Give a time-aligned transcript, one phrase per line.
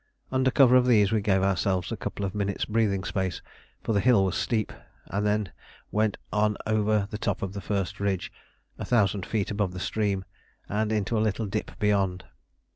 [0.31, 3.43] Under cover of these we gave ourselves a couple of minutes' breathing space,
[3.83, 4.73] for the hill was steep,
[5.11, 5.51] and then
[5.91, 8.31] went on over the top of the first ridge,
[8.79, 10.25] a thousand feet above the stream,
[10.67, 12.23] and into a little dip beyond.